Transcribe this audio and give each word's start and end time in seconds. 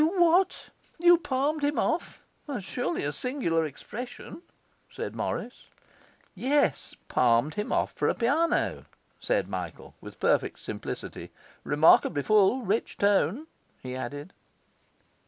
'You 0.01 0.19
what? 0.19 0.71
You 0.97 1.19
palmed 1.19 1.63
him 1.63 1.77
off? 1.77 2.23
That's 2.47 2.65
surely 2.65 3.03
a 3.03 3.11
singular 3.11 3.67
expression,' 3.67 4.41
said 4.89 5.15
Morris. 5.15 5.67
'Yes, 6.33 6.95
palmed 7.07 7.53
him 7.53 7.71
off 7.71 7.91
for 7.91 8.07
a 8.09 8.15
piano,' 8.15 8.87
said 9.19 9.47
Michael 9.47 9.93
with 10.01 10.19
perfect 10.19 10.57
simplicity. 10.57 11.29
'Remarkably 11.63 12.23
full, 12.23 12.63
rich 12.63 12.97
tone,' 12.97 13.45
he 13.79 13.95
added. 13.95 14.33